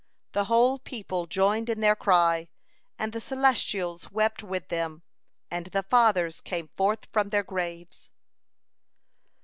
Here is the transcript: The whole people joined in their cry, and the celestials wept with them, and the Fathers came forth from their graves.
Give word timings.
The 0.31 0.45
whole 0.45 0.79
people 0.79 1.27
joined 1.27 1.69
in 1.69 1.79
their 1.79 1.95
cry, 1.95 2.49
and 2.97 3.13
the 3.13 3.21
celestials 3.21 4.09
wept 4.11 4.41
with 4.41 4.69
them, 4.69 5.03
and 5.51 5.67
the 5.67 5.83
Fathers 5.83 6.41
came 6.41 6.69
forth 6.69 7.05
from 7.11 7.29
their 7.29 7.43
graves. 7.43 8.09